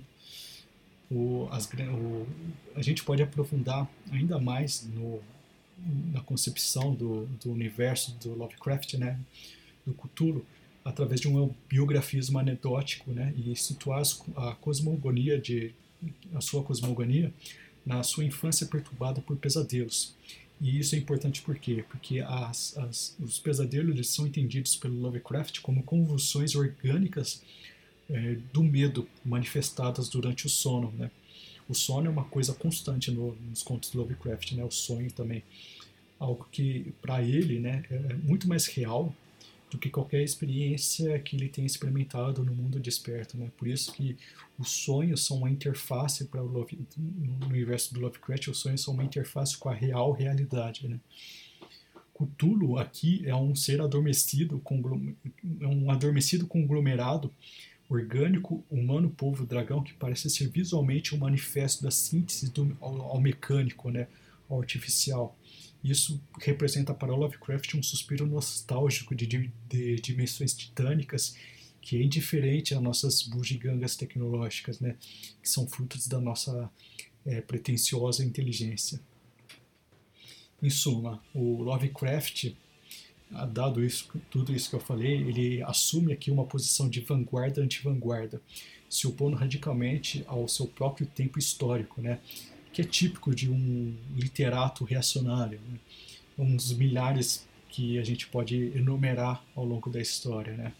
O, 1.11 1.47
as, 1.51 1.69
o, 1.71 2.27
a 2.75 2.81
gente 2.81 3.03
pode 3.03 3.21
aprofundar 3.21 3.87
ainda 4.11 4.39
mais 4.39 4.83
no, 4.83 5.21
na 5.77 6.21
concepção 6.21 6.93
do, 6.93 7.25
do 7.43 7.51
universo 7.51 8.15
do 8.21 8.33
Lovecraft, 8.35 8.95
né? 8.95 9.19
do 9.85 9.93
Cthulhu, 9.93 10.45
através 10.83 11.19
de 11.19 11.27
um 11.27 11.53
biografismo 11.67 12.39
anedótico 12.39 13.11
né? 13.11 13.33
e 13.37 13.55
situar 13.55 14.01
a 14.35 14.55
cosmogonia 14.55 15.39
de 15.39 15.73
a 16.33 16.41
sua 16.41 16.63
cosmogonia 16.63 17.33
na 17.85 18.03
sua 18.03 18.23
infância 18.23 18.67
perturbada 18.67 19.21
por 19.21 19.35
pesadelos 19.37 20.15
e 20.61 20.79
isso 20.79 20.95
é 20.95 20.97
importante 20.97 21.41
por 21.41 21.57
quê? 21.57 21.83
Porque 21.89 22.21
as, 22.21 22.77
as, 22.77 23.15
os 23.19 23.39
pesadelos 23.39 24.07
são 24.09 24.25
entendidos 24.25 24.75
pelo 24.75 24.99
Lovecraft 24.99 25.59
como 25.59 25.83
convulsões 25.83 26.55
orgânicas 26.55 27.41
é, 28.09 28.37
do 28.53 28.63
medo 28.63 29.07
manifestadas 29.23 30.07
durante 30.07 30.45
o 30.45 30.49
sono. 30.49 30.93
Né? 30.97 31.11
O 31.67 31.73
sono 31.73 32.07
é 32.07 32.09
uma 32.09 32.25
coisa 32.25 32.53
constante 32.53 33.11
no, 33.11 33.35
nos 33.35 33.63
contos 33.63 33.89
do 33.89 33.99
Lovecraft, 33.99 34.53
né? 34.53 34.63
o 34.63 34.71
sonho 34.71 35.11
também. 35.11 35.43
Algo 36.17 36.47
que, 36.51 36.93
para 37.01 37.21
ele, 37.21 37.59
né, 37.59 37.83
é 37.89 38.13
muito 38.13 38.47
mais 38.47 38.67
real 38.67 39.13
do 39.69 39.77
que 39.77 39.89
qualquer 39.89 40.23
experiência 40.23 41.19
que 41.19 41.35
ele 41.35 41.49
tenha 41.49 41.65
experimentado 41.65 42.43
no 42.43 42.53
mundo 42.53 42.79
desperto, 42.79 43.37
né? 43.37 43.51
Por 43.57 43.67
isso 43.67 43.91
que 43.91 44.15
os 44.57 44.69
sonhos 44.69 45.25
são 45.25 45.37
uma 45.37 45.49
interface 45.49 46.25
para 46.25 46.41
o 46.41 46.47
Love, 46.47 46.79
no 46.97 47.47
universo 47.47 47.93
do 47.93 47.99
Lovecraft, 47.99 48.47
os 48.47 48.59
sonhos 48.59 48.81
são 48.81 48.93
uma 48.93 49.03
interface 49.03 49.57
com 49.57 49.67
a 49.67 49.73
real 49.73 50.11
realidade, 50.13 50.87
né? 50.87 50.99
Cthulhu 52.13 52.77
aqui 52.77 53.21
é 53.25 53.35
um 53.35 53.53
ser 53.53 53.81
adormecido, 53.81 54.61
é 55.59 55.67
um 55.67 55.91
adormecido 55.91 56.47
conglomerado 56.47 57.29
orgânico, 57.89 58.63
humano, 58.69 59.09
povo, 59.09 59.45
dragão, 59.45 59.83
que 59.83 59.93
parece 59.93 60.29
ser 60.29 60.49
visualmente 60.49 61.13
um 61.13 61.19
manifesto 61.19 61.83
da 61.83 61.91
síntese 61.91 62.51
do, 62.51 62.75
ao, 62.81 63.01
ao 63.01 63.21
mecânico, 63.21 63.89
né? 63.89 64.07
Ao 64.49 64.59
artificial. 64.59 65.37
Isso 65.83 66.19
representa 66.41 66.93
para 66.93 67.15
Lovecraft 67.15 67.75
um 67.75 67.83
suspiro 67.83 68.25
nostálgico 68.25 69.13
de, 69.13 69.27
de, 69.27 69.51
de 69.69 69.95
dimensões 69.97 70.53
titânicas 70.53 71.35
que 71.85 71.97
é 71.97 72.01
indiferente 72.01 72.73
às 72.73 72.81
nossas 72.81 73.21
bugigangas 73.21 73.95
tecnológicas, 73.95 74.79
né, 74.79 74.95
que 75.39 75.47
são 75.47 75.67
frutos 75.67 76.07
da 76.07 76.19
nossa 76.19 76.71
é, 77.23 77.39
pretensiosa 77.41 78.25
inteligência. 78.25 78.99
Em 80.63 80.69
suma, 80.71 81.23
o 81.31 81.61
Lovecraft, 81.61 82.55
dado 83.51 83.83
isso, 83.83 84.07
tudo 84.29 84.53
isso 84.53 84.69
que 84.69 84.75
eu 84.75 84.79
falei, 84.79 85.13
ele 85.13 85.63
assume 85.63 86.13
aqui 86.13 86.31
uma 86.31 86.45
posição 86.45 86.89
de 86.89 87.01
vanguarda 87.01 87.61
anti-vanguarda, 87.61 88.41
se 88.89 89.07
opondo 89.07 89.35
radicalmente 89.35 90.23
ao 90.27 90.47
seu 90.47 90.67
próprio 90.67 91.07
tempo 91.07 91.39
histórico, 91.39 92.01
né? 92.01 92.19
que 92.75 92.81
é 92.81 92.85
típico 92.85 93.33
de 93.33 93.49
um 93.49 93.95
literato 94.15 94.83
reacionário, 94.83 95.61
né? 95.69 95.79
um 96.37 96.57
dos 96.57 96.73
milhares 96.73 97.47
que 97.69 97.97
a 97.97 98.03
gente 98.03 98.27
pode 98.27 98.55
enumerar 98.75 99.41
ao 99.55 99.63
longo 99.63 99.89
da 99.89 100.01
história, 100.01 100.55
né? 100.57 100.73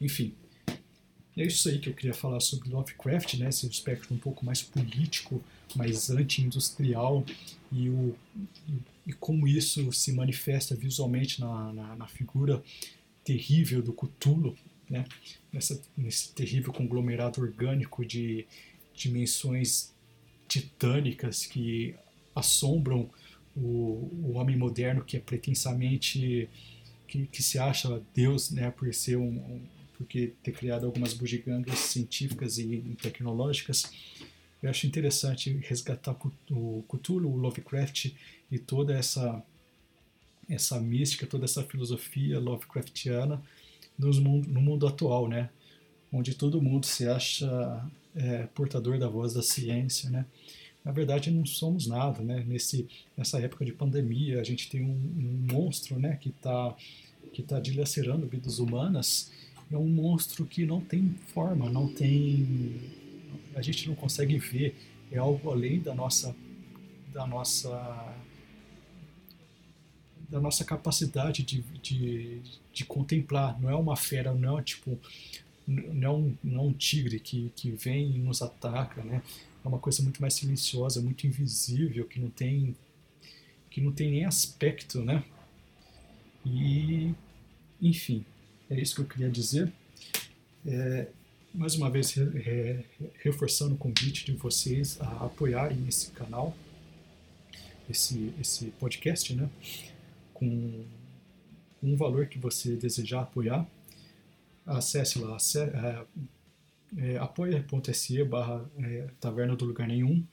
Enfim, 0.00 0.34
é 1.36 1.44
isso 1.44 1.68
aí 1.68 1.78
que 1.78 1.88
eu 1.88 1.94
queria 1.94 2.14
falar 2.14 2.40
sobre 2.40 2.68
Lovecraft, 2.68 3.34
né? 3.34 3.48
Esse 3.48 3.66
aspecto 3.66 4.12
um 4.12 4.18
pouco 4.18 4.44
mais 4.44 4.62
político, 4.62 5.40
mais 5.76 6.10
anti-industrial 6.10 7.24
e, 7.70 7.88
o, 7.88 8.16
e, 8.68 8.72
e, 9.08 9.12
como 9.14 9.48
isso 9.48 9.90
se 9.92 10.12
manifesta 10.12 10.76
visualmente 10.76 11.40
na, 11.40 11.72
na, 11.72 11.96
na 11.96 12.06
figura 12.06 12.62
terrível 13.24 13.82
do 13.82 13.92
Cthulhu, 13.92 14.56
né? 14.88 15.04
Nessa, 15.52 15.80
nesse 15.96 16.32
terrível 16.32 16.72
conglomerado 16.72 17.40
orgânico 17.40 18.04
de 18.04 18.46
dimensões 18.94 19.92
titânicas 20.46 21.44
que 21.46 21.94
assombram 22.34 23.10
o, 23.56 24.10
o 24.22 24.32
homem 24.34 24.56
moderno 24.56 25.04
que 25.04 25.16
é 25.16 25.20
pretensamente 25.20 26.48
que, 27.06 27.26
que 27.26 27.42
se 27.42 27.58
acha 27.58 28.02
Deus, 28.14 28.50
né, 28.50 28.70
por 28.70 28.92
ser 28.94 29.16
um, 29.16 29.28
um 29.28 29.60
porque 29.98 30.32
ter 30.44 30.52
criado 30.52 30.86
algumas 30.86 31.12
bugigangas 31.12 31.76
científicas 31.80 32.56
e 32.56 32.96
tecnológicas. 33.02 33.90
Eu 34.62 34.70
acho 34.70 34.86
interessante 34.86 35.52
resgatar 35.62 36.16
o 36.50 36.84
Cthulhu, 36.88 37.30
o 37.30 37.36
Lovecraft 37.36 38.12
e 38.50 38.58
toda 38.58 38.94
essa 38.94 39.42
essa 40.48 40.80
mística, 40.80 41.26
toda 41.26 41.44
essa 41.44 41.62
filosofia 41.62 42.40
Lovecraftiana 42.40 43.42
no 43.98 44.12
mundo, 44.20 44.48
no 44.48 44.60
mundo 44.62 44.86
atual, 44.86 45.28
né? 45.28 45.50
Onde 46.10 46.34
todo 46.34 46.62
mundo 46.62 46.86
se 46.86 47.06
acha 47.06 47.86
é, 48.16 48.46
portador 48.54 48.98
da 48.98 49.08
voz 49.08 49.34
da 49.34 49.42
ciência, 49.42 50.08
né? 50.08 50.24
Na 50.82 50.90
verdade, 50.90 51.30
não 51.30 51.44
somos 51.44 51.86
nada, 51.86 52.22
né? 52.22 52.42
Nesse, 52.46 52.88
nessa 53.14 53.38
época 53.40 53.62
de 53.64 53.72
pandemia, 53.72 54.40
a 54.40 54.44
gente 54.44 54.70
tem 54.70 54.82
um, 54.82 54.88
um 54.88 55.52
monstro, 55.52 55.98
né? 55.98 56.16
Que 56.16 56.30
está 56.30 56.74
que 57.32 57.42
tá 57.42 57.60
dilacerando 57.60 58.26
vidas 58.26 58.58
humanas. 58.58 59.30
É 59.70 59.76
um 59.76 59.86
monstro 59.86 60.46
que 60.46 60.64
não 60.64 60.80
tem 60.80 61.14
forma, 61.26 61.68
não 61.68 61.86
tem... 61.86 62.80
A 63.58 63.62
gente 63.62 63.88
não 63.88 63.94
consegue 63.94 64.38
ver. 64.38 64.76
É 65.10 65.18
algo 65.18 65.50
além 65.50 65.80
da 65.80 65.94
nossa 65.94 66.34
da 67.12 67.26
nossa 67.26 68.14
da 70.28 70.38
nossa 70.38 70.62
capacidade 70.64 71.42
de, 71.42 71.62
de, 71.82 72.42
de 72.72 72.84
contemplar. 72.84 73.58
Não 73.60 73.70
é 73.70 73.74
uma 73.74 73.96
fera, 73.96 74.34
não 74.34 74.58
é 74.58 74.62
tipo 74.62 74.98
não 75.66 76.08
é 76.08 76.10
um, 76.10 76.36
não 76.42 76.60
é 76.60 76.66
um 76.68 76.72
tigre 76.72 77.20
que, 77.20 77.52
que 77.54 77.70
vem 77.70 78.16
e 78.16 78.18
nos 78.18 78.40
ataca, 78.40 79.02
né? 79.02 79.22
É 79.64 79.68
uma 79.68 79.78
coisa 79.78 80.02
muito 80.02 80.20
mais 80.20 80.34
silenciosa, 80.34 81.02
muito 81.02 81.26
invisível, 81.26 82.06
que 82.06 82.18
não 82.18 82.30
tem 82.30 82.74
que 83.70 83.80
não 83.80 83.92
tem 83.92 84.10
nem 84.10 84.24
aspecto, 84.24 85.02
né? 85.02 85.22
E 86.44 87.14
enfim, 87.80 88.24
é 88.70 88.80
isso 88.80 88.94
que 88.94 89.00
eu 89.02 89.06
queria 89.06 89.30
dizer. 89.30 89.72
É, 90.66 91.08
mais 91.54 91.74
uma 91.74 91.90
vez 91.90 92.12
re, 92.12 92.84
reforçando 93.22 93.74
o 93.74 93.78
convite 93.78 94.24
de 94.24 94.32
vocês 94.32 95.00
a 95.00 95.26
apoiarem 95.26 95.86
esse 95.88 96.10
canal, 96.10 96.56
esse 97.88 98.32
esse 98.40 98.66
podcast, 98.72 99.34
né? 99.34 99.48
Com 100.32 100.84
um 101.82 101.96
valor 101.96 102.26
que 102.26 102.38
você 102.38 102.76
desejar 102.76 103.22
apoiar 103.22 103.66
acesse 104.68 105.18
lá, 105.18 105.36
é, 105.56 106.04
é, 106.96 107.16
apoia.se 107.18 108.24
barra 108.24 108.64
é, 108.78 109.08
Taverna 109.18 109.56
do 109.56 109.64
Lugar 109.64 109.88
Nenhum. 109.88 110.24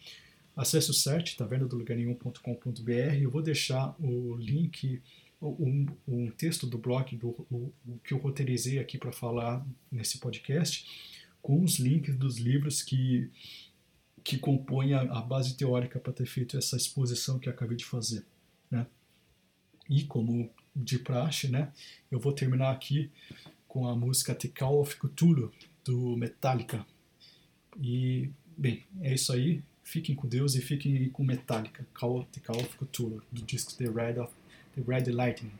Acesse 0.55 0.91
o 0.91 0.93
site 0.93 1.35
tavernadolugarnenhum.com.br. 1.35 3.15
Eu 3.21 3.29
vou 3.29 3.41
deixar 3.41 3.95
o 3.99 4.35
link, 4.37 5.01
um, 5.47 5.85
um 6.07 6.31
texto 6.31 6.67
do 6.67 6.77
blog 6.77 7.15
do, 7.15 7.29
o, 7.49 7.73
o 7.87 7.99
que 8.03 8.13
eu 8.13 8.17
roteirizei 8.17 8.79
aqui 8.79 8.97
para 8.97 9.11
falar 9.11 9.65
nesse 9.91 10.17
podcast, 10.17 10.85
com 11.41 11.63
os 11.63 11.79
links 11.79 12.15
dos 12.15 12.37
livros 12.37 12.81
que, 12.81 13.29
que 14.23 14.37
compõem 14.37 14.93
a, 14.93 15.01
a 15.01 15.21
base 15.21 15.55
teórica 15.55 15.99
para 15.99 16.13
ter 16.13 16.25
feito 16.25 16.57
essa 16.57 16.75
exposição 16.75 17.39
que 17.39 17.49
acabei 17.49 17.77
de 17.77 17.85
fazer. 17.85 18.25
Né? 18.69 18.87
E 19.89 20.03
como 20.03 20.49
de 20.75 20.99
praxe, 20.99 21.47
né, 21.47 21.71
eu 22.11 22.19
vou 22.19 22.33
terminar 22.33 22.71
aqui 22.71 23.09
com 23.67 23.87
a 23.87 23.95
música 23.95 24.33
The 24.33 24.47
Call 24.47 24.81
of 24.81 24.95
Cthulhu, 24.97 25.51
do 25.83 26.15
Metallica. 26.17 26.85
E, 27.79 28.29
bem, 28.57 28.83
é 29.01 29.13
isso 29.13 29.31
aí. 29.31 29.61
Fiquem 29.83 30.15
com 30.15 30.27
Deus 30.27 30.55
e 30.55 30.61
fiquem 30.61 31.09
com 31.09 31.23
Metallica, 31.23 31.85
Call, 31.93 32.25
The 32.25 32.39
Call 32.39 32.57
of 32.61 32.77
Cthulhu, 32.77 33.21
do 33.31 33.41
disco 33.43 33.75
The 33.75 33.85
Red, 33.85 34.19
of, 34.19 34.33
The 34.75 34.81
Red 34.83 35.07
Lightning. 35.07 35.57